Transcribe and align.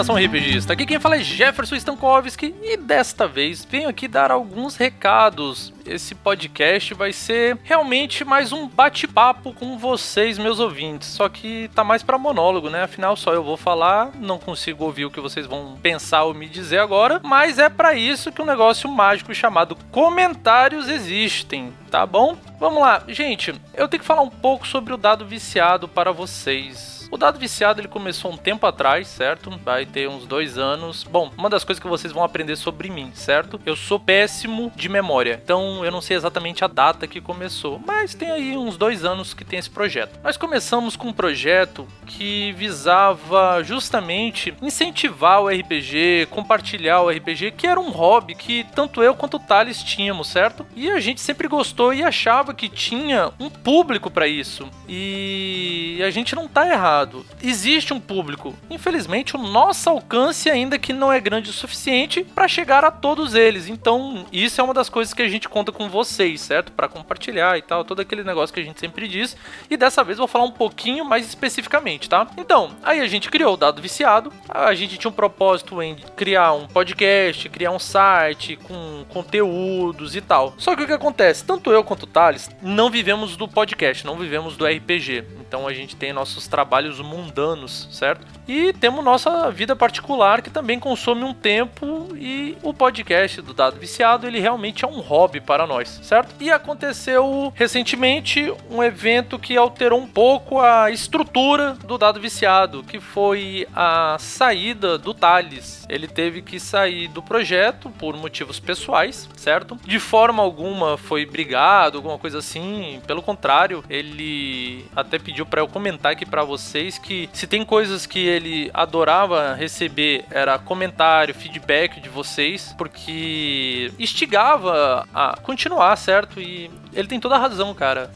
nação 0.00 0.16
RPGista. 0.16 0.72
Aqui 0.72 0.86
quem 0.86 0.98
fala 0.98 1.16
é 1.16 1.22
Jefferson 1.22 1.76
Stankovski 1.76 2.54
e 2.62 2.74
desta 2.78 3.28
vez 3.28 3.66
venho 3.66 3.86
aqui 3.86 4.08
dar 4.08 4.30
alguns 4.30 4.74
recados. 4.74 5.74
Esse 5.84 6.14
podcast 6.14 6.94
vai 6.94 7.12
ser 7.12 7.58
realmente 7.62 8.24
mais 8.24 8.50
um 8.50 8.66
bate-papo 8.66 9.52
com 9.52 9.76
vocês, 9.76 10.38
meus 10.38 10.58
ouvintes. 10.58 11.06
Só 11.06 11.28
que 11.28 11.70
tá 11.74 11.84
mais 11.84 12.02
para 12.02 12.16
monólogo, 12.16 12.70
né? 12.70 12.84
Afinal, 12.84 13.14
só 13.14 13.34
eu 13.34 13.44
vou 13.44 13.58
falar, 13.58 14.12
não 14.18 14.38
consigo 14.38 14.84
ouvir 14.84 15.04
o 15.04 15.10
que 15.10 15.20
vocês 15.20 15.44
vão 15.44 15.76
pensar 15.82 16.24
ou 16.24 16.32
me 16.32 16.48
dizer 16.48 16.78
agora, 16.78 17.20
mas 17.22 17.58
é 17.58 17.68
para 17.68 17.92
isso 17.92 18.32
que 18.32 18.40
um 18.40 18.46
negócio 18.46 18.88
mágico 18.88 19.34
chamado 19.34 19.76
comentários 19.90 20.88
existem, 20.88 21.74
tá 21.90 22.06
bom? 22.06 22.38
Vamos 22.58 22.80
lá, 22.80 23.02
gente, 23.06 23.54
eu 23.74 23.86
tenho 23.86 24.00
que 24.00 24.06
falar 24.06 24.22
um 24.22 24.30
pouco 24.30 24.66
sobre 24.66 24.94
o 24.94 24.96
dado 24.96 25.26
viciado 25.26 25.86
para 25.86 26.10
vocês. 26.10 26.99
O 27.10 27.18
dado 27.18 27.40
viciado 27.40 27.80
ele 27.80 27.88
começou 27.88 28.30
um 28.30 28.36
tempo 28.36 28.64
atrás, 28.66 29.08
certo? 29.08 29.50
Vai 29.64 29.84
ter 29.84 30.08
uns 30.08 30.26
dois 30.26 30.56
anos. 30.56 31.02
Bom, 31.02 31.32
uma 31.36 31.50
das 31.50 31.64
coisas 31.64 31.82
que 31.82 31.88
vocês 31.88 32.12
vão 32.12 32.22
aprender 32.22 32.54
sobre 32.54 32.88
mim, 32.88 33.10
certo? 33.14 33.60
Eu 33.66 33.74
sou 33.74 33.98
péssimo 33.98 34.70
de 34.76 34.88
memória, 34.88 35.40
então 35.42 35.84
eu 35.84 35.90
não 35.90 36.00
sei 36.00 36.16
exatamente 36.16 36.64
a 36.64 36.68
data 36.68 37.08
que 37.08 37.20
começou, 37.20 37.80
mas 37.84 38.14
tem 38.14 38.30
aí 38.30 38.56
uns 38.56 38.76
dois 38.76 39.04
anos 39.04 39.34
que 39.34 39.44
tem 39.44 39.58
esse 39.58 39.68
projeto. 39.68 40.20
Nós 40.22 40.36
começamos 40.36 40.94
com 40.94 41.08
um 41.08 41.12
projeto 41.12 41.84
que 42.06 42.52
visava 42.52 43.60
justamente 43.64 44.54
incentivar 44.62 45.42
o 45.42 45.48
RPG, 45.48 46.28
compartilhar 46.30 47.00
o 47.00 47.10
RPG, 47.10 47.50
que 47.56 47.66
era 47.66 47.80
um 47.80 47.90
hobby 47.90 48.36
que 48.36 48.64
tanto 48.72 49.02
eu 49.02 49.16
quanto 49.16 49.36
o 49.36 49.40
Thales 49.40 49.82
tínhamos, 49.82 50.28
certo? 50.28 50.64
E 50.76 50.88
a 50.88 51.00
gente 51.00 51.20
sempre 51.20 51.48
gostou 51.48 51.92
e 51.92 52.04
achava 52.04 52.54
que 52.54 52.68
tinha 52.68 53.32
um 53.40 53.50
público 53.50 54.08
para 54.12 54.28
isso. 54.28 54.68
E 54.88 56.00
a 56.06 56.10
gente 56.10 56.36
não 56.36 56.46
tá 56.46 56.68
errado 56.68 56.99
mercado 57.00 57.24
existe 57.42 57.92
um 57.92 58.00
público. 58.00 58.54
Infelizmente, 58.68 59.36
o 59.36 59.38
nosso 59.38 59.88
alcance 59.88 60.50
ainda 60.50 60.78
que 60.78 60.92
não 60.92 61.12
é 61.12 61.20
grande 61.20 61.50
o 61.50 61.52
suficiente 61.52 62.24
para 62.24 62.48
chegar 62.48 62.84
a 62.84 62.90
todos 62.90 63.34
eles. 63.34 63.68
Então, 63.68 64.26
isso 64.32 64.60
é 64.60 64.64
uma 64.64 64.74
das 64.74 64.88
coisas 64.88 65.14
que 65.14 65.22
a 65.22 65.28
gente 65.28 65.48
conta 65.48 65.72
com 65.72 65.88
vocês, 65.88 66.40
certo? 66.40 66.72
Para 66.72 66.88
compartilhar 66.88 67.56
e 67.58 67.62
tal, 67.62 67.84
todo 67.84 68.00
aquele 68.00 68.24
negócio 68.24 68.52
que 68.52 68.60
a 68.60 68.64
gente 68.64 68.80
sempre 68.80 69.08
diz. 69.08 69.36
E 69.68 69.76
dessa 69.76 70.04
vez 70.04 70.18
vou 70.18 70.28
falar 70.28 70.44
um 70.44 70.52
pouquinho 70.52 71.04
mais 71.04 71.26
especificamente, 71.26 72.08
tá? 72.08 72.26
Então, 72.36 72.76
aí 72.82 73.00
a 73.00 73.06
gente 73.06 73.30
criou 73.30 73.54
o 73.54 73.56
Dado 73.56 73.82
Viciado. 73.82 74.32
A 74.48 74.74
gente 74.74 74.98
tinha 74.98 75.10
um 75.10 75.14
propósito 75.14 75.80
em 75.82 75.96
criar 76.16 76.52
um 76.52 76.66
podcast, 76.66 77.48
criar 77.48 77.70
um 77.70 77.78
site 77.78 78.56
com 78.56 79.04
conteúdos 79.08 80.14
e 80.14 80.20
tal. 80.20 80.54
Só 80.58 80.76
que 80.76 80.82
o 80.82 80.86
que 80.86 80.92
acontece? 80.92 81.44
Tanto 81.44 81.72
eu 81.72 81.82
quanto 81.82 82.04
o 82.04 82.06
Thales 82.06 82.50
não 82.62 82.90
vivemos 82.90 83.36
do 83.36 83.48
podcast, 83.48 84.04
não 84.04 84.16
vivemos 84.16 84.56
do 84.56 84.66
RPG. 84.66 85.24
Então 85.50 85.66
a 85.66 85.74
gente 85.74 85.96
tem 85.96 86.12
nossos 86.12 86.46
trabalhos 86.46 86.89
mundanos, 86.98 87.88
certo? 87.92 88.26
E 88.48 88.72
temos 88.72 89.04
nossa 89.04 89.50
vida 89.50 89.76
particular 89.76 90.42
que 90.42 90.50
também 90.50 90.80
consome 90.80 91.22
um 91.22 91.32
tempo 91.32 92.08
e 92.16 92.56
o 92.62 92.74
podcast 92.74 93.40
do 93.40 93.54
Dado 93.54 93.78
Viciado, 93.78 94.26
ele 94.26 94.40
realmente 94.40 94.84
é 94.84 94.88
um 94.88 95.00
hobby 95.00 95.40
para 95.40 95.66
nós, 95.66 96.00
certo? 96.02 96.34
E 96.40 96.50
aconteceu 96.50 97.52
recentemente 97.54 98.52
um 98.68 98.82
evento 98.82 99.38
que 99.38 99.56
alterou 99.56 100.00
um 100.00 100.06
pouco 100.06 100.58
a 100.58 100.90
estrutura 100.90 101.74
do 101.84 101.96
Dado 101.96 102.20
Viciado, 102.20 102.82
que 102.82 102.98
foi 102.98 103.66
a 103.74 104.16
saída 104.18 104.98
do 104.98 105.14
Thales. 105.14 105.86
Ele 105.88 106.08
teve 106.08 106.42
que 106.42 106.58
sair 106.58 107.08
do 107.08 107.22
projeto 107.22 107.90
por 107.90 108.16
motivos 108.16 108.58
pessoais, 108.58 109.28
certo? 109.36 109.78
De 109.84 109.98
forma 109.98 110.42
alguma 110.42 110.96
foi 110.96 111.24
brigado, 111.24 111.98
alguma 111.98 112.18
coisa 112.18 112.38
assim, 112.38 113.00
pelo 113.06 113.22
contrário, 113.22 113.84
ele 113.88 114.84
até 114.94 115.18
pediu 115.18 115.46
para 115.46 115.60
eu 115.60 115.68
comentar 115.68 116.12
aqui 116.12 116.26
para 116.26 116.44
vocês 116.80 116.98
que 116.98 117.28
se 117.32 117.46
tem 117.46 117.64
coisas 117.64 118.06
que 118.06 118.18
ele 118.18 118.70
adorava 118.72 119.54
receber 119.54 120.24
era 120.30 120.58
comentário, 120.58 121.34
feedback 121.34 122.00
de 122.00 122.08
vocês, 122.08 122.74
porque 122.78 123.92
instigava 123.98 125.06
a 125.14 125.38
continuar, 125.42 125.94
certo? 125.96 126.40
E 126.40 126.70
ele 126.94 127.06
tem 127.06 127.20
toda 127.20 127.36
a 127.36 127.38
razão, 127.38 127.74
cara. 127.74 128.10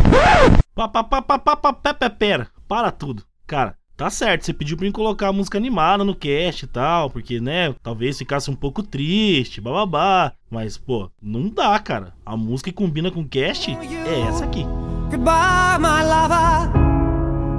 Pera, 2.08 2.48
para 2.66 2.90
tudo. 2.90 3.22
Cara, 3.46 3.76
Tá 3.96 4.10
certo, 4.10 4.44
você 4.44 4.52
pediu 4.52 4.76
pra 4.76 4.86
mim 4.86 4.90
colocar 4.90 5.32
música 5.32 5.56
animada 5.56 6.02
no 6.02 6.16
cast 6.16 6.64
e 6.64 6.66
tal, 6.66 7.08
porque, 7.08 7.38
né, 7.38 7.72
talvez 7.80 8.18
ficasse 8.18 8.50
um 8.50 8.56
pouco 8.56 8.82
triste, 8.82 9.60
bababá. 9.60 10.32
Mas, 10.50 10.76
pô, 10.76 11.08
não 11.22 11.48
dá, 11.48 11.78
cara. 11.78 12.12
A 12.26 12.36
música 12.36 12.72
que 12.72 12.76
combina 12.76 13.08
com 13.12 13.20
o 13.20 13.28
cast 13.28 13.70
é 13.70 14.20
essa 14.28 14.44
aqui. 14.44 14.64
Goodbye, 15.10 15.78
my 15.78 16.02
lover. 16.02 16.83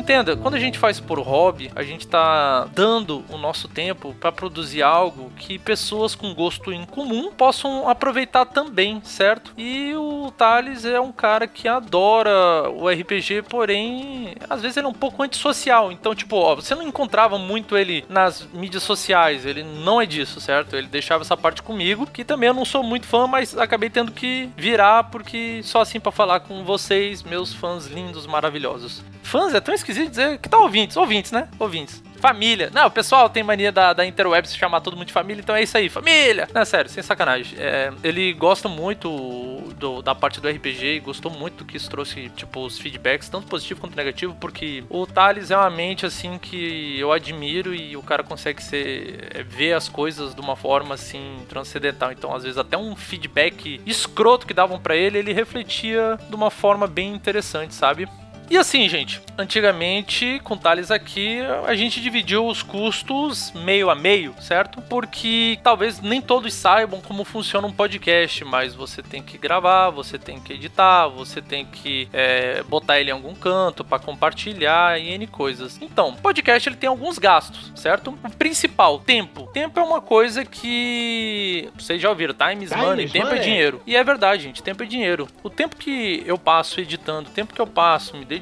Entenda, 0.00 0.34
quando 0.34 0.54
a 0.54 0.58
gente 0.58 0.78
faz 0.78 0.98
por 0.98 1.18
hobby, 1.18 1.70
a 1.76 1.82
gente 1.82 2.08
tá 2.08 2.66
dando 2.72 3.22
o 3.28 3.36
nosso 3.36 3.68
tempo 3.68 4.14
para 4.14 4.32
produzir 4.32 4.82
algo 4.82 5.30
que 5.36 5.58
pessoas 5.58 6.14
com 6.14 6.34
gosto 6.34 6.72
em 6.72 6.86
comum 6.86 7.30
possam 7.30 7.86
aproveitar 7.86 8.46
também, 8.46 9.02
certo? 9.04 9.52
E 9.58 9.92
o 9.94 10.32
Thales 10.34 10.86
é 10.86 10.98
um 10.98 11.12
cara 11.12 11.46
que 11.46 11.68
adora 11.68 12.70
o 12.70 12.88
RPG, 12.88 13.42
porém, 13.42 14.34
às 14.48 14.62
vezes 14.62 14.78
ele 14.78 14.86
é 14.86 14.88
um 14.88 14.94
pouco 14.94 15.22
antissocial. 15.22 15.92
Então, 15.92 16.14
tipo, 16.14 16.36
ó, 16.36 16.54
você 16.54 16.74
não 16.74 16.82
encontrava 16.82 17.36
muito 17.36 17.76
ele 17.76 18.02
nas 18.08 18.48
mídias 18.54 18.82
sociais, 18.82 19.44
ele 19.44 19.62
não 19.62 20.00
é 20.00 20.06
disso, 20.06 20.40
certo? 20.40 20.76
Ele 20.76 20.86
deixava 20.86 21.24
essa 21.24 21.36
parte 21.36 21.62
comigo, 21.62 22.06
que 22.06 22.24
também 22.24 22.48
eu 22.48 22.54
não 22.54 22.64
sou 22.64 22.82
muito 22.82 23.06
fã, 23.06 23.26
mas 23.26 23.54
acabei 23.54 23.90
tendo 23.90 24.12
que 24.12 24.48
virar 24.56 25.04
porque 25.10 25.60
só 25.62 25.82
assim 25.82 26.00
para 26.00 26.10
falar 26.10 26.40
com 26.40 26.64
vocês, 26.64 27.22
meus 27.22 27.52
fãs 27.52 27.84
lindos, 27.86 28.26
maravilhosos. 28.26 29.04
Fãs 29.30 29.54
é 29.54 29.60
tão 29.60 29.72
esquisito 29.72 30.10
dizer 30.10 30.38
que 30.38 30.48
tá 30.48 30.58
ouvintes, 30.58 30.96
ouvintes, 30.96 31.30
né? 31.30 31.46
Ouvintes. 31.56 32.02
Família. 32.16 32.68
Não, 32.74 32.88
o 32.88 32.90
pessoal 32.90 33.30
tem 33.30 33.44
mania 33.44 33.70
da, 33.70 33.92
da 33.92 34.04
Interweb 34.04 34.46
se 34.46 34.56
chamar 34.56 34.80
todo 34.80 34.96
mundo 34.96 35.06
de 35.06 35.12
família, 35.12 35.40
então 35.40 35.54
é 35.54 35.62
isso 35.62 35.78
aí, 35.78 35.88
família. 35.88 36.48
Não, 36.52 36.64
sério, 36.64 36.90
sem 36.90 37.00
sacanagem. 37.00 37.56
É, 37.56 37.92
ele 38.02 38.32
gosta 38.32 38.68
muito 38.68 39.72
do, 39.78 40.02
da 40.02 40.16
parte 40.16 40.40
do 40.40 40.48
RPG 40.48 40.96
e 40.96 41.00
gostou 41.00 41.30
muito 41.30 41.58
do 41.58 41.64
que 41.64 41.76
isso 41.76 41.88
trouxe, 41.88 42.28
tipo, 42.30 42.60
os 42.66 42.76
feedbacks, 42.76 43.28
tanto 43.28 43.46
positivo 43.46 43.80
quanto 43.80 43.96
negativo, 43.96 44.34
porque 44.38 44.82
o 44.90 45.06
Thales 45.06 45.52
é 45.52 45.56
uma 45.56 45.70
mente, 45.70 46.04
assim, 46.04 46.36
que 46.36 46.98
eu 46.98 47.12
admiro 47.12 47.72
e 47.72 47.96
o 47.96 48.02
cara 48.02 48.24
consegue 48.24 48.60
ser, 48.60 49.28
é, 49.32 49.42
ver 49.44 49.74
as 49.74 49.88
coisas 49.88 50.34
de 50.34 50.40
uma 50.40 50.56
forma, 50.56 50.96
assim, 50.96 51.38
transcendental. 51.48 52.10
Então, 52.10 52.34
às 52.34 52.42
vezes, 52.42 52.58
até 52.58 52.76
um 52.76 52.96
feedback 52.96 53.80
escroto 53.86 54.44
que 54.44 54.52
davam 54.52 54.80
para 54.80 54.96
ele, 54.96 55.18
ele 55.18 55.32
refletia 55.32 56.18
de 56.28 56.34
uma 56.34 56.50
forma 56.50 56.88
bem 56.88 57.14
interessante, 57.14 57.74
sabe? 57.74 58.08
E 58.50 58.58
assim, 58.58 58.88
gente, 58.88 59.22
antigamente, 59.38 60.40
com 60.42 60.56
Thales 60.56 60.90
aqui, 60.90 61.38
a 61.68 61.72
gente 61.76 62.00
dividiu 62.00 62.44
os 62.44 62.64
custos 62.64 63.52
meio 63.52 63.88
a 63.88 63.94
meio, 63.94 64.34
certo? 64.40 64.82
Porque 64.82 65.56
talvez 65.62 66.00
nem 66.00 66.20
todos 66.20 66.52
saibam 66.52 67.00
como 67.00 67.22
funciona 67.22 67.64
um 67.68 67.72
podcast, 67.72 68.44
mas 68.44 68.74
você 68.74 69.04
tem 69.04 69.22
que 69.22 69.38
gravar, 69.38 69.90
você 69.90 70.18
tem 70.18 70.40
que 70.40 70.54
editar, 70.54 71.06
você 71.06 71.40
tem 71.40 71.64
que 71.64 72.08
é, 72.12 72.64
botar 72.64 72.98
ele 72.98 73.10
em 73.10 73.12
algum 73.12 73.36
canto 73.36 73.84
para 73.84 74.00
compartilhar 74.00 75.00
e 75.00 75.10
N 75.10 75.28
coisas. 75.28 75.78
Então, 75.80 76.12
podcast 76.16 76.68
ele 76.68 76.76
tem 76.76 76.88
alguns 76.88 77.20
gastos, 77.20 77.70
certo? 77.76 78.18
O 78.24 78.30
principal, 78.30 78.98
tempo. 78.98 79.48
Tempo 79.52 79.78
é 79.78 79.82
uma 79.84 80.00
coisa 80.00 80.44
que 80.44 81.70
vocês 81.78 82.02
já 82.02 82.08
ouviram, 82.08 82.34
time 82.34 82.64
is 82.64 82.72
money, 82.72 83.08
tempo 83.08 83.26
é 83.26 83.30
money. 83.30 83.40
é 83.40 83.44
dinheiro. 83.44 83.80
E 83.86 83.94
é 83.94 84.02
verdade, 84.02 84.42
gente, 84.42 84.60
tempo 84.60 84.82
é 84.82 84.86
dinheiro. 84.86 85.28
O 85.40 85.48
tempo 85.48 85.76
que 85.76 86.24
eu 86.26 86.36
passo 86.36 86.80
editando, 86.80 87.30
o 87.30 87.32
tempo 87.32 87.54
que 87.54 87.60
eu 87.60 87.66
passo 87.66 88.16
me 88.16 88.24
dedicando 88.24 88.39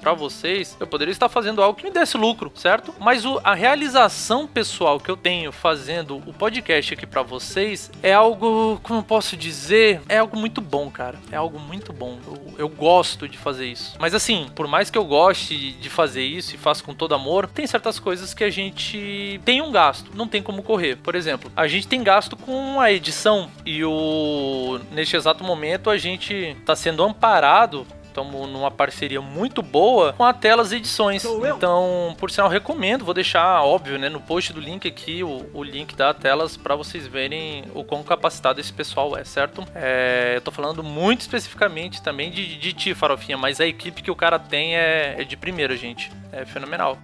para 0.00 0.12
vocês, 0.12 0.76
eu 0.78 0.86
poderia 0.86 1.12
estar 1.12 1.28
fazendo 1.28 1.62
algo 1.62 1.78
que 1.78 1.84
me 1.84 1.90
desse 1.90 2.16
lucro, 2.16 2.52
certo? 2.54 2.94
Mas 2.98 3.24
o, 3.24 3.40
a 3.42 3.54
realização 3.54 4.46
pessoal 4.46 5.00
que 5.00 5.10
eu 5.10 5.16
tenho 5.16 5.52
fazendo 5.52 6.16
o 6.16 6.32
podcast 6.32 6.94
aqui 6.94 7.06
para 7.06 7.22
vocês 7.22 7.90
é 8.02 8.12
algo, 8.12 8.80
como 8.82 9.00
eu 9.00 9.04
posso 9.04 9.36
dizer, 9.36 10.00
é 10.08 10.18
algo 10.18 10.36
muito 10.36 10.60
bom, 10.60 10.90
cara. 10.90 11.18
É 11.30 11.36
algo 11.36 11.58
muito 11.58 11.92
bom. 11.92 12.18
Eu, 12.26 12.54
eu 12.58 12.68
gosto 12.68 13.28
de 13.28 13.38
fazer 13.38 13.66
isso. 13.66 13.96
Mas 13.98 14.14
assim, 14.14 14.48
por 14.54 14.66
mais 14.66 14.90
que 14.90 14.98
eu 14.98 15.04
goste 15.04 15.72
de 15.72 15.90
fazer 15.90 16.22
isso 16.22 16.54
e 16.54 16.58
faço 16.58 16.84
com 16.84 16.94
todo 16.94 17.14
amor, 17.14 17.46
tem 17.46 17.66
certas 17.66 17.98
coisas 17.98 18.34
que 18.34 18.44
a 18.44 18.50
gente 18.50 19.40
tem 19.44 19.62
um 19.62 19.70
gasto, 19.70 20.10
não 20.14 20.28
tem 20.28 20.42
como 20.42 20.62
correr. 20.62 20.96
Por 20.96 21.14
exemplo, 21.14 21.50
a 21.56 21.66
gente 21.66 21.88
tem 21.88 22.02
gasto 22.02 22.36
com 22.36 22.80
a 22.80 22.92
edição 22.92 23.50
e 23.64 23.84
o 23.84 24.80
neste 24.90 25.16
exato 25.16 25.44
momento 25.44 25.90
a 25.90 25.96
gente 25.96 26.34
está 26.34 26.74
sendo 26.76 27.02
amparado 27.02 27.86
Estamos 28.12 28.46
numa 28.46 28.70
parceria 28.70 29.22
muito 29.22 29.62
boa 29.62 30.12
com 30.12 30.22
a 30.22 30.34
Telas 30.34 30.70
Edições. 30.70 31.24
Então, 31.56 32.14
por 32.18 32.30
sinal, 32.30 32.46
recomendo, 32.46 33.06
vou 33.06 33.14
deixar, 33.14 33.62
óbvio, 33.62 33.98
né, 33.98 34.10
no 34.10 34.20
post 34.20 34.52
do 34.52 34.60
link 34.60 34.86
aqui, 34.86 35.24
o, 35.24 35.48
o 35.54 35.62
link 35.62 35.96
da 35.96 36.12
Telas 36.12 36.54
para 36.54 36.76
vocês 36.76 37.06
verem 37.06 37.64
o 37.74 37.82
quão 37.82 38.02
capacitado 38.02 38.60
esse 38.60 38.70
pessoal 38.70 39.16
é, 39.16 39.24
certo? 39.24 39.64
É, 39.74 40.34
eu 40.36 40.42
tô 40.42 40.50
falando 40.50 40.82
muito 40.82 41.22
especificamente 41.22 42.02
também 42.02 42.30
de, 42.30 42.58
de 42.58 42.74
ti, 42.74 42.94
Farofinha, 42.94 43.38
mas 43.38 43.62
a 43.62 43.66
equipe 43.66 44.02
que 44.02 44.10
o 44.10 44.16
cara 44.16 44.38
tem 44.38 44.76
é, 44.76 45.16
é 45.18 45.24
de 45.24 45.34
primeira, 45.34 45.74
gente. 45.74 46.12
É 46.30 46.44
fenomenal. 46.44 46.98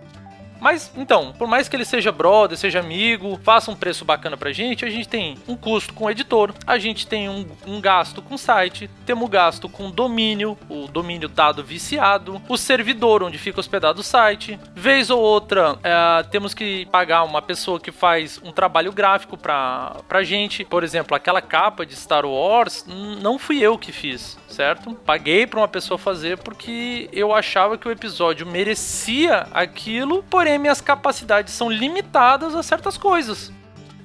Mas, 0.61 0.91
então, 0.97 1.33
por 1.33 1.47
mais 1.47 1.69
que 1.69 1.77
ele 1.77 1.85
seja 1.85 2.13
brother, 2.13 2.57
seja 2.57 2.81
amigo, 2.81 3.39
faça 3.43 3.71
um 3.71 3.77
preço 3.77 4.05
bacana 4.05 4.37
pra 4.37 4.53
gente, 4.53 4.85
a 4.85 4.91
gente 4.91 5.09
tem 5.09 5.39
um 5.47 5.57
custo 5.57 5.95
com 5.95 6.05
o 6.05 6.11
editor, 6.11 6.53
a 6.67 6.79
gente 6.79 7.07
tem 7.07 7.29
um, 7.29 7.47
um 7.67 7.81
gasto 7.81 8.21
com 8.21 8.37
site, 8.37 8.91
temos 9.07 9.29
gasto 9.29 9.69
com 9.69 9.91
domínio, 9.91 10.59
o 10.69 10.87
domínio 10.89 11.29
dado 11.29 11.63
viciado, 11.63 12.41
o 12.49 12.57
servidor 12.57 13.23
onde 13.23 13.39
fica 13.39 13.61
hospedado 13.61 14.01
o 14.01 14.05
site. 14.05 14.59
Vez 14.75 15.11
ou 15.11 15.21
outra, 15.21 15.79
é, 15.83 16.23
temos 16.25 16.55
que 16.55 16.87
pagar 16.87 17.25
uma 17.25 17.43
pessoa 17.43 17.81
que 17.81 17.93
faz 17.93 18.41
um 18.43 18.53
trabalho 18.53 18.93
gráfico 18.93 19.37
pra, 19.37 19.97
pra 20.09 20.23
gente. 20.23 20.65
Por 20.65 20.83
exemplo, 20.83 21.17
aquela 21.17 21.41
capa 21.41 21.85
de 21.85 21.95
Star 21.95 22.27
Wars, 22.27 22.85
não 22.87 23.39
fui 23.39 23.61
eu 23.61 23.79
que 23.79 23.93
fiz 23.93 24.37
certo? 24.59 24.95
Paguei 25.07 25.47
para 25.47 25.61
uma 25.61 25.69
pessoa 25.69 25.97
fazer 25.97 26.39
porque 26.39 27.09
eu 27.13 27.33
achava 27.33 27.79
que 27.79 27.87
o 27.87 27.93
episódio 27.93 28.45
merecia 28.45 29.47
aquilo, 29.53 30.23
minhas 30.57 30.81
capacidades 30.81 31.53
são 31.53 31.69
limitadas 31.69 32.55
a 32.55 32.63
certas 32.63 32.97
coisas. 32.97 33.53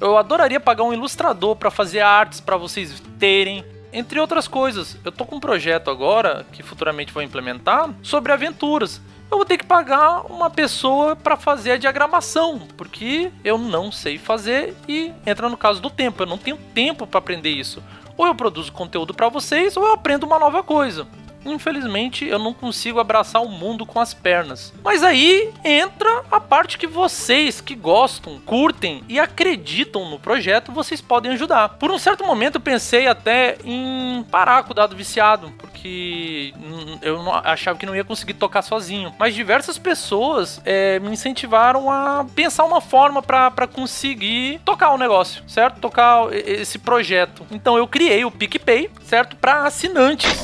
Eu 0.02 0.18
adoraria 0.18 0.60
pagar 0.60 0.84
um 0.84 0.94
ilustrador 0.94 1.56
para 1.56 1.72
fazer 1.72 2.02
artes 2.02 2.42
para 2.42 2.58
vocês 2.58 3.02
terem, 3.18 3.64
entre 3.94 4.20
outras 4.20 4.48
coisas. 4.48 4.98
Eu 5.06 5.12
tô 5.12 5.26
com 5.26 5.36
um 5.36 5.40
projeto 5.40 5.90
agora 5.90 6.46
que 6.52 6.64
futuramente 6.64 7.14
vou 7.14 7.22
implementar 7.22 7.90
sobre 8.02 8.34
aventuras. 8.34 9.00
Eu 9.32 9.38
vou 9.38 9.46
ter 9.46 9.58
que 9.58 9.66
pagar 9.66 10.26
uma 10.32 10.50
pessoa 10.50 11.16
para 11.16 11.38
fazer 11.38 11.72
a 11.72 11.78
diagramação, 11.78 12.68
porque 12.76 13.32
eu 13.44 13.58
não 13.58 13.92
sei 13.92 14.18
fazer 14.18 14.76
e 14.88 15.14
entra 15.26 15.48
no 15.48 15.58
caso 15.58 15.82
do 15.82 15.90
tempo. 15.90 16.24
Eu 16.24 16.28
não 16.28 16.38
tenho 16.38 16.58
tempo 16.74 17.08
para 17.08 17.20
aprender 17.20 17.50
isso. 17.50 17.82
Ou 18.18 18.28
eu 18.28 18.36
produzo 18.36 18.72
conteúdo 18.72 19.14
para 19.14 19.30
vocês, 19.30 19.76
ou 19.78 19.86
eu 19.86 19.94
aprendo 19.94 20.26
uma 20.26 20.38
nova 20.38 20.62
coisa. 20.62 21.08
Infelizmente, 21.46 22.26
eu 22.26 22.40
não 22.40 22.54
consigo 22.54 23.00
abraçar 23.00 23.42
o 23.42 23.50
mundo 23.50 23.86
com 23.86 24.00
as 24.00 24.14
pernas. 24.14 24.74
Mas 24.84 25.04
aí 25.04 25.52
entra 25.64 26.24
a 26.32 26.40
parte 26.40 26.78
que 26.78 26.88
vocês 26.88 27.62
que 27.62 27.76
gostam, 27.76 28.40
curtem 28.46 29.04
e 29.08 29.20
acreditam 29.20 30.10
no 30.10 30.20
projeto, 30.20 30.72
vocês 30.72 31.02
podem 31.02 31.34
ajudar. 31.34 31.70
Por 31.70 31.92
um 31.92 31.98
certo 31.98 32.26
momento 32.26 32.56
eu 32.56 32.62
pensei 32.62 33.08
até 33.08 33.58
em 33.64 34.24
parar 34.32 34.64
com 34.64 34.72
o 34.72 34.76
dado 34.76 34.96
viciado, 34.96 35.52
porque 35.58 36.54
eu 37.02 37.20
achava 37.44 37.78
que 37.78 37.86
não 37.86 37.96
ia 37.96 38.04
conseguir 38.04 38.34
tocar 38.34 38.62
sozinho. 38.62 39.14
Mas 39.20 39.36
diversas 39.36 39.78
pessoas 39.78 40.62
é, 40.66 41.00
me 41.00 41.10
incentivaram 41.10 41.90
a 41.92 42.26
pensar 42.36 42.64
uma 42.64 42.82
forma 42.82 43.22
para 43.22 43.68
conseguir 43.68 44.60
tocar 44.64 44.92
o 44.92 44.98
negócio, 44.98 45.44
certo? 45.48 45.80
Tocar 45.80 46.34
esse 46.34 46.80
projeto. 46.80 47.46
Então 47.52 47.78
eu 47.78 47.88
criei 47.88 48.24
o 48.26 48.32
PicPay, 48.32 48.90
certo? 49.04 49.36
Para 49.36 49.66
assinantes. 49.66 50.44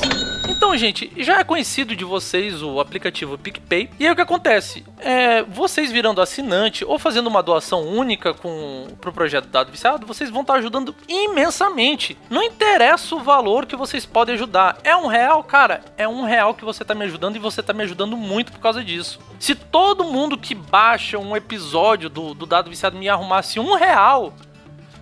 Então, 0.50 0.76
gente, 0.76 1.12
já 1.16 1.38
é 1.38 1.44
conhecido 1.44 1.94
de 1.94 2.04
vocês 2.04 2.60
o 2.60 2.80
aplicativo 2.80 3.38
PicPay. 3.38 3.88
E 4.00 4.04
aí 4.04 4.12
o 4.12 4.16
que 4.16 4.20
acontece? 4.20 4.84
É, 4.98 5.44
vocês 5.44 5.92
virando 5.92 6.20
assinante 6.20 6.84
ou 6.84 6.98
fazendo 6.98 7.28
uma 7.28 7.40
doação 7.40 7.82
única 7.84 8.34
com 8.34 8.88
pro 9.00 9.12
projeto 9.12 9.46
Dado 9.46 9.70
Viciado, 9.70 10.06
vocês 10.08 10.28
vão 10.28 10.40
estar 10.40 10.54
ajudando 10.54 10.94
imensamente. 11.08 12.18
Não 12.28 12.42
interessa 12.42 13.14
o 13.14 13.20
valor 13.20 13.64
que 13.64 13.76
vocês 13.76 14.04
podem 14.04 14.34
ajudar. 14.34 14.78
É 14.82 14.94
um 14.96 15.06
real, 15.06 15.42
cara, 15.44 15.82
é 15.96 16.08
um 16.08 16.24
real 16.24 16.52
que 16.52 16.64
você 16.64 16.82
está 16.82 16.96
me 16.96 17.04
ajudando 17.04 17.36
e 17.36 17.38
você 17.38 17.60
está 17.60 17.72
me 17.72 17.84
ajudando 17.84 18.16
muito 18.16 18.50
por 18.50 18.60
causa 18.60 18.82
disso. 18.82 19.20
Se 19.38 19.54
todo 19.54 20.02
mundo 20.02 20.36
que 20.36 20.54
baixa 20.54 21.16
um 21.16 21.36
episódio 21.36 22.10
do, 22.10 22.34
do 22.34 22.44
Dado 22.44 22.68
Viciado 22.68 22.98
me 22.98 23.08
arrumasse 23.08 23.60
um 23.60 23.76
real, 23.76 24.34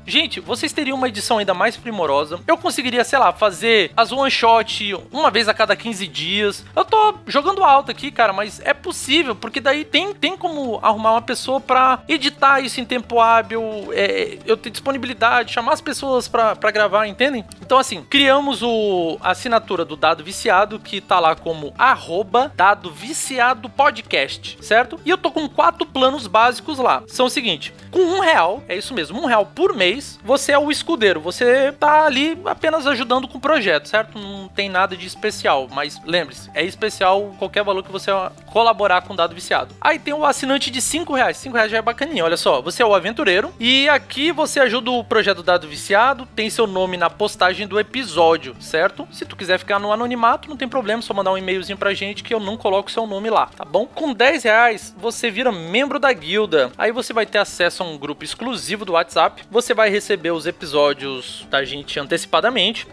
Gente, 0.09 0.41
vocês 0.41 0.73
teriam 0.73 0.97
uma 0.97 1.07
edição 1.07 1.37
ainda 1.37 1.53
mais 1.53 1.77
primorosa. 1.77 2.41
Eu 2.47 2.57
conseguiria, 2.57 3.05
sei 3.05 3.19
lá, 3.19 3.31
fazer 3.31 3.93
as 3.95 4.11
one 4.11 4.31
shot 4.31 4.95
uma 5.13 5.31
vez 5.31 5.51
a 5.51 5.55
cada 5.55 5.77
15 5.77 6.09
dias. 6.09 6.65
Eu 6.75 6.83
tô 6.83 7.17
jogando 7.27 7.63
alto 7.63 7.91
aqui, 7.91 8.11
cara, 8.11 8.33
mas 8.33 8.59
é 8.65 8.73
possível, 8.73 9.37
porque 9.37 9.61
daí 9.61 9.85
tem, 9.85 10.15
tem 10.15 10.35
como 10.35 10.81
arrumar 10.83 11.13
uma 11.13 11.21
pessoa 11.21 11.61
para 11.61 12.03
editar 12.09 12.61
isso 12.61 12.81
em 12.81 12.87
tempo 12.87 13.21
hábil, 13.21 13.61
é, 13.93 14.39
eu 14.47 14.57
ter 14.57 14.71
disponibilidade, 14.71 15.53
chamar 15.53 15.75
as 15.75 15.83
pessoas 15.83 16.27
para 16.27 16.71
gravar, 16.71 17.07
entendem? 17.07 17.45
Então, 17.61 17.77
assim, 17.77 18.03
criamos 18.03 18.63
o, 18.63 19.19
a 19.21 19.33
assinatura 19.33 19.85
do 19.85 19.95
Dado 19.95 20.25
Viciado, 20.25 20.79
que 20.79 21.03
tá 21.03 21.21
lá 21.21 21.37
como 21.37 21.75
arroba 21.77 22.51
Dado 22.57 22.91
Viciado 22.91 23.69
Podcast, 23.69 24.57
certo? 24.63 24.99
E 25.05 25.11
eu 25.11 25.19
tô 25.19 25.31
com 25.31 25.47
quatro 25.51 25.85
planos 25.85 26.27
básicos 26.27 26.79
lá. 26.79 27.03
São 27.09 27.27
o 27.27 27.31
seguinte: 27.31 27.75
com 27.91 28.01
um 28.01 28.21
real, 28.21 28.63
é 28.67 28.75
isso 28.75 28.95
mesmo, 28.95 29.21
um 29.21 29.27
real 29.27 29.45
por 29.45 29.77
mês 29.77 29.98
você 30.25 30.53
é 30.53 30.59
o 30.59 30.71
escudeiro. 30.71 31.21
Você 31.21 31.73
tá 31.73 32.05
ali 32.05 32.39
apenas 32.45 32.87
ajudando 32.87 33.29
com 33.29 33.39
o 33.39 33.41
projeto, 33.41 33.89
certo? 33.89 34.19
Não 34.19 34.49
tem 34.49 34.69
nada 34.69 34.97
de 34.97 35.07
especial, 35.07 35.69
mas 35.71 36.01
lembre-se, 36.05 36.51
é 36.55 36.65
especial 36.65 37.35
qualquer 37.39 37.65
valor 37.65 37.83
que 37.83 37.93
você 37.93 38.11
colaborar 38.47 39.03
com 39.03 39.15
dado 39.15 39.35
viciado. 39.35 39.75
Aí 39.81 39.99
tem 39.99 40.15
o 40.15 40.25
assinante 40.25 40.71
de 40.71 40.81
5 40.81 41.15
reais. 41.15 41.37
5 41.37 41.55
reais 41.55 41.71
já 41.71 41.79
é 41.79 41.83
bacaninha, 41.83 42.25
olha 42.25 42.37
só. 42.37 42.61
Você 42.63 42.83
é 42.83 42.87
o 42.87 42.95
aventureiro 42.95 43.53
e 43.61 43.89
aqui 43.89 44.33
você 44.33 44.61
ajuda 44.61 44.91
o 44.91 45.05
projeto 45.05 45.43
Dado 45.43 45.69
Viciado, 45.69 46.27
tem 46.35 46.51
seu 46.51 46.67
nome 46.67 46.97
na 46.97 47.11
postagem 47.11 47.67
do 47.67 47.79
episódio, 47.79 48.57
certo? 48.61 49.07
Se 49.13 49.25
tu 49.25 49.37
quiser 49.37 49.59
ficar 49.59 49.79
no 49.79 49.93
anonimato, 49.93 50.49
não 50.49 50.57
tem 50.57 50.69
problema, 50.69 51.03
só 51.03 51.15
mandar 51.15 51.33
um 51.33 51.39
e-mailzinho 51.39 51.79
pra 51.79 51.95
gente 51.95 52.23
que 52.23 52.33
eu 52.33 52.41
não 52.41 52.57
coloco 52.57 52.91
seu 52.91 53.07
nome 53.07 53.31
lá, 53.31 53.47
tá 53.47 53.65
bom? 53.65 53.87
Com 53.87 54.13
10 54.13 54.45
reais, 54.45 54.95
você 54.99 55.31
vira 55.31 55.53
membro 55.53 55.99
da 55.99 56.13
guilda. 56.13 56.71
Aí 56.77 56.93
você 56.93 57.13
vai 57.13 57.27
ter 57.27 57.39
acesso 57.39 57.83
a 57.83 57.87
um 57.87 57.99
grupo 57.99 58.25
exclusivo 58.25 58.85
do 58.85 58.93
WhatsApp. 58.93 59.45
Você 59.51 59.75
vai 59.75 59.88
receber 59.89 60.31
os 60.31 60.47
episódios 60.47 61.47
da 61.51 61.65
gente 61.65 61.99
antecipadamente 61.99 62.87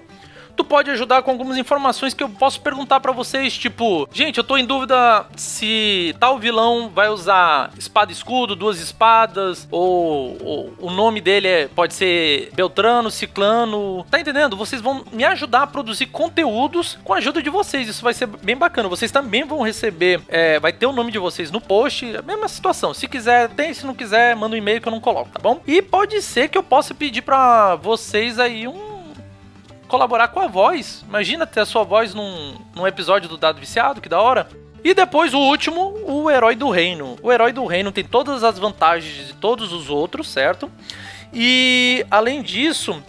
tu 0.55 0.63
pode 0.63 0.89
ajudar 0.91 1.21
com 1.21 1.31
algumas 1.31 1.57
informações 1.57 2.13
que 2.13 2.23
eu 2.23 2.29
posso 2.29 2.61
perguntar 2.61 2.99
para 2.99 3.11
vocês, 3.11 3.57
tipo, 3.57 4.07
gente, 4.11 4.37
eu 4.37 4.43
tô 4.43 4.57
em 4.57 4.65
dúvida 4.65 5.25
se 5.35 6.15
tal 6.19 6.39
vilão 6.39 6.89
vai 6.89 7.09
usar 7.09 7.71
espada 7.77 8.11
escudo, 8.11 8.55
duas 8.55 8.79
espadas, 8.79 9.67
ou, 9.69 10.37
ou 10.43 10.73
o 10.79 10.91
nome 10.91 11.21
dele 11.21 11.47
é, 11.47 11.67
pode 11.67 11.93
ser 11.93 12.49
Beltrano, 12.53 13.11
Ciclano. 13.11 14.05
Tá 14.09 14.19
entendendo? 14.19 14.55
Vocês 14.55 14.81
vão 14.81 15.03
me 15.11 15.23
ajudar 15.23 15.63
a 15.63 15.67
produzir 15.67 16.07
conteúdos 16.07 16.97
com 17.03 17.13
a 17.13 17.17
ajuda 17.17 17.41
de 17.41 17.49
vocês. 17.49 17.87
Isso 17.87 18.03
vai 18.03 18.13
ser 18.13 18.27
bem 18.27 18.55
bacana. 18.55 18.89
Vocês 18.89 19.11
também 19.11 19.43
vão 19.43 19.61
receber, 19.61 20.21
é, 20.27 20.59
vai 20.59 20.71
ter 20.71 20.85
o 20.85 20.93
nome 20.93 21.11
de 21.11 21.19
vocês 21.19 21.51
no 21.51 21.61
post. 21.61 22.15
A 22.15 22.21
mesma 22.21 22.47
situação. 22.47 22.93
Se 22.93 23.07
quiser, 23.07 23.49
tem. 23.49 23.73
Se 23.73 23.85
não 23.85 23.93
quiser, 23.93 24.35
manda 24.35 24.55
um 24.55 24.57
e-mail 24.57 24.81
que 24.81 24.87
eu 24.87 24.91
não 24.91 25.01
coloco, 25.01 25.29
tá 25.29 25.39
bom? 25.39 25.59
E 25.67 25.81
pode 25.81 26.21
ser 26.21 26.47
que 26.47 26.57
eu 26.57 26.63
possa 26.63 26.93
pedir 26.93 27.21
para 27.21 27.75
vocês 27.75 28.39
aí 28.39 28.67
um 28.67 28.94
colaborar 29.87 30.29
com 30.29 30.39
a 30.39 30.47
voz. 30.47 31.03
Imagina 31.07 31.45
ter 31.45 31.61
a 31.61 31.65
sua 31.65 31.83
voz 31.83 32.13
num, 32.13 32.55
num 32.75 32.87
episódio 32.87 33.29
do 33.29 33.37
Dado 33.37 33.59
Viciado, 33.59 34.01
que 34.01 34.09
da 34.09 34.19
hora. 34.19 34.47
E 34.83 34.93
depois 34.93 35.33
o 35.33 35.39
último, 35.39 35.95
o 36.05 36.29
Herói 36.29 36.55
do 36.55 36.69
Reino. 36.69 37.17
O 37.23 37.31
Herói 37.31 37.51
do 37.51 37.65
Reino 37.65 37.91
tem 37.91 38.03
todas 38.03 38.43
as 38.43 38.59
vantagens 38.59 39.27
de 39.27 39.33
todos 39.33 39.73
os 39.73 39.89
outros, 39.89 40.29
certo? 40.29 40.71
E 41.33 42.05
além 42.11 42.43
disso, 42.43 43.01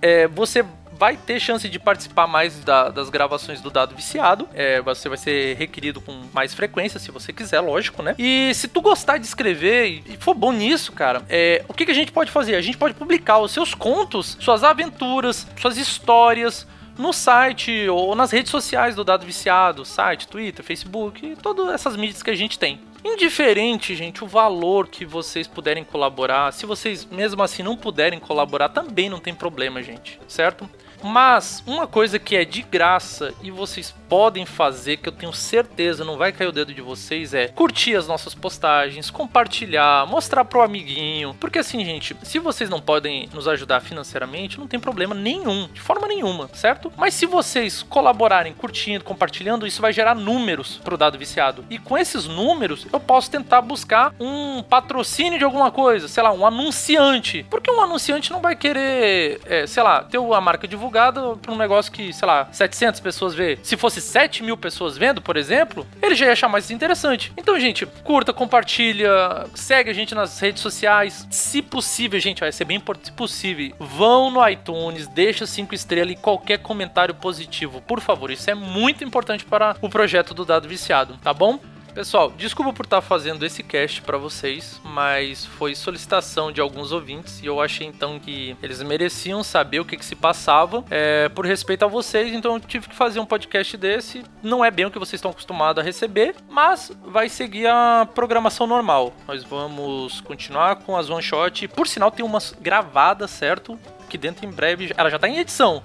é, 0.00 0.28
você 0.28 0.64
vai 0.98 1.16
ter 1.16 1.38
chance 1.38 1.68
de 1.68 1.78
participar 1.78 2.26
mais 2.26 2.58
da, 2.60 2.88
das 2.88 3.08
gravações 3.08 3.60
do 3.60 3.70
Dado 3.70 3.94
Viciado. 3.94 4.48
É, 4.52 4.80
você 4.80 5.08
vai 5.08 5.16
ser 5.16 5.56
requerido 5.56 6.00
com 6.00 6.24
mais 6.32 6.52
frequência, 6.52 6.98
se 6.98 7.10
você 7.10 7.32
quiser, 7.32 7.60
lógico, 7.60 8.02
né? 8.02 8.14
E 8.18 8.52
se 8.54 8.66
tu 8.66 8.80
gostar 8.80 9.18
de 9.18 9.26
escrever 9.26 10.02
e 10.06 10.16
for 10.18 10.34
bom 10.34 10.52
nisso, 10.52 10.92
cara, 10.92 11.22
é, 11.28 11.64
o 11.68 11.74
que, 11.74 11.84
que 11.84 11.92
a 11.92 11.94
gente 11.94 12.10
pode 12.10 12.30
fazer? 12.30 12.56
A 12.56 12.60
gente 12.60 12.76
pode 12.76 12.94
publicar 12.94 13.38
os 13.38 13.52
seus 13.52 13.74
contos, 13.74 14.36
suas 14.40 14.64
aventuras, 14.64 15.46
suas 15.60 15.76
histórias 15.76 16.66
no 16.98 17.12
site 17.12 17.88
ou 17.88 18.16
nas 18.16 18.32
redes 18.32 18.50
sociais 18.50 18.96
do 18.96 19.04
Dado 19.04 19.24
Viciado, 19.24 19.84
site, 19.84 20.26
Twitter, 20.26 20.64
Facebook, 20.64 21.36
todas 21.40 21.72
essas 21.72 21.96
mídias 21.96 22.22
que 22.22 22.30
a 22.30 22.34
gente 22.34 22.58
tem. 22.58 22.80
Indiferente, 23.04 23.94
gente, 23.94 24.24
o 24.24 24.26
valor 24.26 24.88
que 24.88 25.04
vocês 25.04 25.46
puderem 25.46 25.84
colaborar, 25.84 26.52
se 26.52 26.66
vocês 26.66 27.04
mesmo 27.04 27.40
assim 27.40 27.62
não 27.62 27.76
puderem 27.76 28.18
colaborar, 28.18 28.70
também 28.70 29.08
não 29.08 29.20
tem 29.20 29.32
problema, 29.32 29.80
gente, 29.80 30.18
certo? 30.26 30.68
Mas 31.02 31.62
uma 31.66 31.86
coisa 31.86 32.18
que 32.18 32.36
é 32.36 32.44
de 32.44 32.62
graça 32.62 33.32
e 33.42 33.50
vocês 33.50 33.94
podem 34.08 34.46
fazer, 34.46 34.96
que 34.96 35.08
eu 35.08 35.12
tenho 35.12 35.32
certeza 35.32 36.04
não 36.04 36.16
vai 36.16 36.32
cair 36.32 36.48
o 36.48 36.52
dedo 36.52 36.72
de 36.72 36.80
vocês, 36.80 37.34
é 37.34 37.48
curtir 37.48 37.94
as 37.94 38.08
nossas 38.08 38.34
postagens, 38.34 39.10
compartilhar, 39.10 40.06
mostrar 40.06 40.44
pro 40.44 40.62
amiguinho. 40.62 41.34
Porque 41.38 41.58
assim, 41.58 41.84
gente, 41.84 42.16
se 42.22 42.38
vocês 42.38 42.70
não 42.70 42.80
podem 42.80 43.28
nos 43.32 43.46
ajudar 43.46 43.80
financeiramente, 43.80 44.58
não 44.58 44.66
tem 44.66 44.80
problema 44.80 45.14
nenhum, 45.14 45.68
de 45.72 45.80
forma 45.80 46.06
nenhuma, 46.06 46.48
certo? 46.54 46.92
Mas 46.96 47.14
se 47.14 47.26
vocês 47.26 47.82
colaborarem, 47.82 48.52
curtindo, 48.52 49.04
compartilhando, 49.04 49.66
isso 49.66 49.82
vai 49.82 49.92
gerar 49.92 50.14
números 50.14 50.80
pro 50.82 50.96
dado 50.96 51.18
viciado. 51.18 51.64
E 51.70 51.78
com 51.78 51.96
esses 51.96 52.26
números, 52.26 52.86
eu 52.92 52.98
posso 52.98 53.30
tentar 53.30 53.60
buscar 53.60 54.14
um 54.18 54.62
patrocínio 54.62 55.38
de 55.38 55.44
alguma 55.44 55.70
coisa, 55.70 56.08
sei 56.08 56.22
lá, 56.22 56.32
um 56.32 56.46
anunciante. 56.46 57.46
Porque 57.50 57.70
um 57.70 57.80
anunciante 57.80 58.32
não 58.32 58.40
vai 58.40 58.56
querer, 58.56 59.40
é, 59.44 59.66
sei 59.66 59.82
lá, 59.82 60.02
ter 60.02 60.18
a 60.18 60.40
marca 60.40 60.66
divulgada 60.66 60.87
divulgado 60.88 61.38
pra 61.40 61.52
um 61.52 61.56
negócio 61.56 61.92
que, 61.92 62.12
sei 62.12 62.26
lá, 62.26 62.48
700 62.50 63.00
pessoas 63.00 63.34
vê. 63.34 63.58
Se 63.62 63.76
fosse 63.76 64.00
7 64.00 64.42
mil 64.42 64.56
pessoas 64.56 64.96
vendo, 64.96 65.20
por 65.20 65.36
exemplo, 65.36 65.86
ele 66.02 66.14
já 66.14 66.26
ia 66.26 66.32
achar 66.32 66.48
mais 66.48 66.70
interessante. 66.70 67.32
Então, 67.36 67.58
gente, 67.60 67.86
curta, 68.02 68.32
compartilha, 68.32 69.46
segue 69.54 69.90
a 69.90 69.92
gente 69.92 70.14
nas 70.14 70.40
redes 70.40 70.62
sociais. 70.62 71.26
Se 71.30 71.60
possível, 71.60 72.18
gente, 72.18 72.40
vai 72.40 72.50
ser 72.50 72.64
bem 72.64 72.78
importante. 72.78 73.06
Se 73.06 73.12
possível, 73.12 73.74
vão 73.78 74.30
no 74.30 74.46
iTunes, 74.48 75.06
deixa 75.06 75.46
5 75.46 75.74
estrelas 75.74 76.12
e 76.12 76.16
qualquer 76.16 76.58
comentário 76.58 77.14
positivo, 77.14 77.80
por 77.82 78.00
favor. 78.00 78.30
Isso 78.30 78.50
é 78.50 78.54
muito 78.54 79.04
importante 79.04 79.44
para 79.44 79.76
o 79.80 79.88
projeto 79.88 80.34
do 80.34 80.44
Dado 80.44 80.68
Viciado, 80.68 81.18
tá 81.22 81.32
bom? 81.32 81.60
Pessoal, 81.98 82.30
desculpa 82.30 82.72
por 82.72 82.86
estar 82.86 83.00
fazendo 83.00 83.44
esse 83.44 83.60
cast 83.60 84.02
para 84.02 84.16
vocês, 84.16 84.80
mas 84.84 85.44
foi 85.44 85.74
solicitação 85.74 86.52
de 86.52 86.60
alguns 86.60 86.92
ouvintes 86.92 87.42
e 87.42 87.46
eu 87.46 87.60
achei 87.60 87.88
então 87.88 88.20
que 88.20 88.56
eles 88.62 88.80
mereciam 88.84 89.42
saber 89.42 89.80
o 89.80 89.84
que, 89.84 89.96
que 89.96 90.04
se 90.04 90.14
passava 90.14 90.84
é, 90.92 91.28
por 91.28 91.44
respeito 91.44 91.84
a 91.84 91.88
vocês, 91.88 92.32
então 92.32 92.54
eu 92.54 92.60
tive 92.60 92.88
que 92.88 92.94
fazer 92.94 93.18
um 93.18 93.26
podcast 93.26 93.76
desse. 93.76 94.22
Não 94.40 94.64
é 94.64 94.70
bem 94.70 94.86
o 94.86 94.92
que 94.92 94.98
vocês 95.00 95.14
estão 95.14 95.32
acostumados 95.32 95.82
a 95.82 95.84
receber, 95.84 96.36
mas 96.48 96.92
vai 97.04 97.28
seguir 97.28 97.66
a 97.66 98.06
programação 98.14 98.64
normal. 98.64 99.12
Nós 99.26 99.42
vamos 99.42 100.20
continuar 100.20 100.76
com 100.76 100.96
as 100.96 101.10
one 101.10 101.20
shot. 101.20 101.66
Por 101.66 101.88
sinal, 101.88 102.12
tem 102.12 102.24
umas 102.24 102.54
gravadas, 102.60 103.32
certo? 103.32 103.76
Que 104.08 104.16
dentro 104.16 104.46
em 104.46 104.52
breve 104.52 104.94
ela 104.96 105.10
já 105.10 105.16
está 105.16 105.28
em 105.28 105.38
edição 105.38 105.82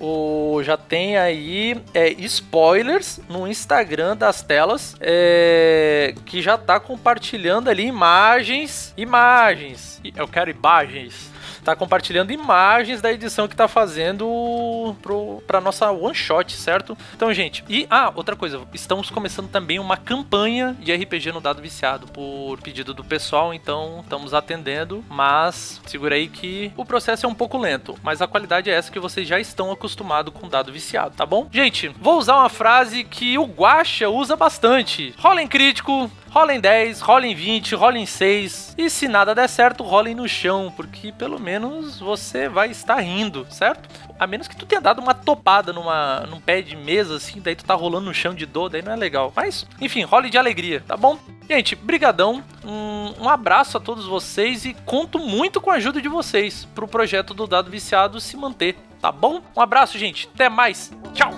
o, 0.00 0.60
já 0.62 0.76
tem 0.76 1.16
aí 1.16 1.80
é, 1.94 2.10
spoilers 2.10 3.20
no 3.28 3.46
Instagram 3.46 4.16
das 4.16 4.42
telas 4.42 4.96
é, 5.00 6.14
que 6.24 6.42
já 6.42 6.58
tá 6.58 6.78
compartilhando 6.78 7.68
ali 7.68 7.86
imagens, 7.86 8.92
imagens. 8.96 10.00
Eu 10.14 10.28
quero 10.28 10.50
imagens 10.50 11.35
tá 11.66 11.74
compartilhando 11.74 12.32
imagens 12.32 13.02
da 13.02 13.12
edição 13.12 13.48
que 13.48 13.56
tá 13.56 13.66
fazendo 13.66 14.94
pro, 15.02 15.42
pra 15.48 15.60
nossa 15.60 15.90
one 15.90 16.14
shot, 16.14 16.52
certo? 16.54 16.96
Então, 17.16 17.34
gente, 17.34 17.64
e 17.68 17.88
ah, 17.90 18.12
outra 18.14 18.36
coisa, 18.36 18.62
estamos 18.72 19.10
começando 19.10 19.48
também 19.48 19.80
uma 19.80 19.96
campanha 19.96 20.76
de 20.78 20.94
RPG 20.94 21.32
no 21.32 21.40
dado 21.40 21.60
viciado 21.60 22.06
por 22.06 22.60
pedido 22.62 22.94
do 22.94 23.02
pessoal, 23.02 23.52
então 23.52 23.98
estamos 24.04 24.32
atendendo, 24.32 25.04
mas 25.10 25.80
segura 25.86 26.14
aí 26.14 26.28
que 26.28 26.70
o 26.76 26.84
processo 26.84 27.26
é 27.26 27.28
um 27.28 27.34
pouco 27.34 27.58
lento, 27.58 27.98
mas 28.00 28.22
a 28.22 28.28
qualidade 28.28 28.70
é 28.70 28.72
essa 28.72 28.92
que 28.92 29.00
vocês 29.00 29.26
já 29.26 29.40
estão 29.40 29.72
acostumados 29.72 30.32
com 30.32 30.48
dado 30.48 30.72
viciado, 30.72 31.16
tá 31.16 31.26
bom? 31.26 31.48
Gente, 31.50 31.88
vou 32.00 32.16
usar 32.16 32.36
uma 32.36 32.48
frase 32.48 33.02
que 33.02 33.36
o 33.38 33.44
Guacha 33.44 34.08
usa 34.08 34.36
bastante. 34.36 35.12
Rolem 35.18 35.48
crítico, 35.48 36.08
rolem 36.30 36.60
10, 36.60 37.00
rolem 37.00 37.34
20, 37.34 37.74
rolem 37.74 38.06
6. 38.06 38.74
E 38.78 38.90
se 38.90 39.08
nada 39.08 39.34
der 39.34 39.48
certo, 39.48 39.82
rolem 39.82 40.14
no 40.14 40.28
chão, 40.28 40.72
porque 40.74 41.12
pelo 41.12 41.40
menos 41.40 41.98
você 41.98 42.48
vai 42.48 42.70
estar 42.70 42.96
rindo, 42.96 43.46
certo? 43.50 43.88
A 44.18 44.26
menos 44.26 44.48
que 44.48 44.56
tu 44.56 44.66
tenha 44.66 44.80
dado 44.80 45.00
uma 45.00 45.14
topada 45.14 45.72
numa, 45.72 46.20
num 46.28 46.40
pé 46.40 46.62
de 46.62 46.76
mesa, 46.76 47.16
assim, 47.16 47.40
daí 47.40 47.54
tu 47.54 47.64
tá 47.64 47.74
rolando 47.74 48.06
no 48.06 48.14
chão 48.14 48.34
de 48.34 48.46
dor, 48.46 48.68
daí 48.68 48.82
não 48.82 48.92
é 48.92 48.96
legal. 48.96 49.32
Mas, 49.34 49.66
enfim, 49.80 50.02
role 50.02 50.30
de 50.30 50.38
alegria, 50.38 50.82
tá 50.86 50.96
bom? 50.96 51.18
Gente, 51.48 51.76
brigadão, 51.76 52.42
um, 52.64 53.14
um 53.24 53.28
abraço 53.28 53.76
a 53.76 53.80
todos 53.80 54.06
vocês 54.06 54.64
e 54.64 54.74
conto 54.84 55.18
muito 55.18 55.60
com 55.60 55.70
a 55.70 55.74
ajuda 55.74 56.00
de 56.02 56.08
vocês 56.08 56.66
pro 56.74 56.88
projeto 56.88 57.32
do 57.32 57.46
Dado 57.46 57.70
Viciado 57.70 58.20
se 58.20 58.36
manter, 58.36 58.76
tá 59.00 59.12
bom? 59.12 59.40
Um 59.56 59.60
abraço, 59.60 59.96
gente, 59.98 60.28
até 60.34 60.48
mais, 60.48 60.92
tchau! 61.14 61.30